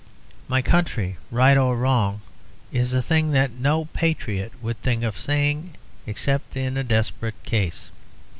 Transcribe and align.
'My 0.47 0.63
country, 0.63 1.17
right 1.29 1.55
or 1.55 1.77
wrong,' 1.77 2.21
is 2.71 2.91
a 2.91 3.03
thing 3.03 3.29
that 3.33 3.51
no 3.51 3.85
patriot 3.93 4.51
would 4.59 4.81
think 4.81 5.03
of 5.03 5.15
saying 5.15 5.75
except 6.07 6.57
in 6.57 6.75
a 6.75 6.83
desperate 6.83 7.35
case. 7.43 7.91